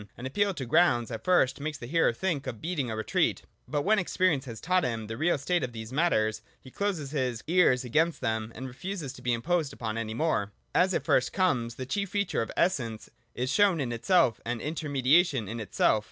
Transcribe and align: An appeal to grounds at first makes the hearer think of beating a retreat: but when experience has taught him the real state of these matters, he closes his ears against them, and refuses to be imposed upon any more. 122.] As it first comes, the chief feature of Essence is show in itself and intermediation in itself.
An 0.17 0.25
appeal 0.25 0.51
to 0.55 0.65
grounds 0.65 1.11
at 1.11 1.23
first 1.23 1.59
makes 1.59 1.77
the 1.77 1.85
hearer 1.85 2.11
think 2.11 2.47
of 2.47 2.59
beating 2.59 2.89
a 2.89 2.95
retreat: 2.95 3.43
but 3.67 3.83
when 3.83 3.99
experience 3.99 4.45
has 4.45 4.59
taught 4.59 4.83
him 4.83 5.05
the 5.05 5.15
real 5.15 5.37
state 5.37 5.63
of 5.63 5.73
these 5.73 5.93
matters, 5.93 6.41
he 6.59 6.71
closes 6.71 7.11
his 7.11 7.43
ears 7.45 7.83
against 7.85 8.19
them, 8.19 8.51
and 8.55 8.67
refuses 8.67 9.13
to 9.13 9.21
be 9.21 9.31
imposed 9.31 9.73
upon 9.73 9.99
any 9.99 10.15
more. 10.15 10.51
122.] 10.73 10.81
As 10.83 10.93
it 10.95 11.05
first 11.05 11.33
comes, 11.33 11.75
the 11.75 11.85
chief 11.85 12.09
feature 12.09 12.41
of 12.41 12.51
Essence 12.57 13.11
is 13.35 13.51
show 13.51 13.73
in 13.77 13.91
itself 13.91 14.41
and 14.43 14.59
intermediation 14.59 15.47
in 15.47 15.59
itself. 15.59 15.99